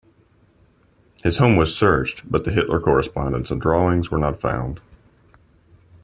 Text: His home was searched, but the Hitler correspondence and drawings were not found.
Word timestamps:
His 1.21 1.37
home 1.37 1.57
was 1.57 1.77
searched, 1.77 2.23
but 2.27 2.43
the 2.43 2.49
Hitler 2.51 2.79
correspondence 2.79 3.51
and 3.51 3.61
drawings 3.61 4.09
were 4.09 4.17
not 4.17 4.41
found. 4.41 4.79